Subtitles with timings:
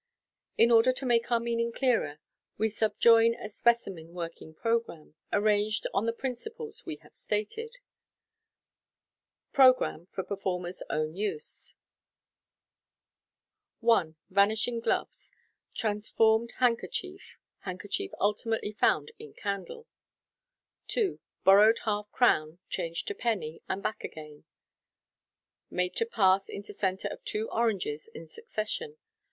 [0.57, 2.17] In order to make our meaning clearer,
[2.57, 7.77] we subjoin a speci men working programme, arranged on the principles we have stated,
[9.53, 11.75] Programmb (for performer s own use).
[13.81, 14.15] 1.
[14.31, 15.33] Vanishing gloves
[15.75, 16.17] {page 325).
[16.17, 17.65] Transformed handkerchief {page 246).
[17.67, 19.83] Handkerchief ultimately found in candle
[20.87, 21.21] {page 249).
[21.43, 21.45] 2.
[21.45, 24.45] Borrowed half crown, changed to penny, and back again
[25.69, 29.03] {page 161) j made to pass into centre of two oranges in succession (page 170).